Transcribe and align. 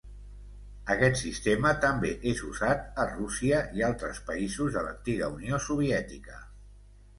Aquest 0.93 1.19
sistema 1.19 1.73
també 1.83 2.13
és 2.31 2.41
usat 2.47 2.89
a 3.05 3.05
Rússia 3.11 3.61
i 3.81 3.87
altres 3.91 4.25
països 4.33 4.75
de 4.79 4.87
l'antiga 4.89 5.33
Unió 5.37 5.63
Soviètica. 5.71 6.43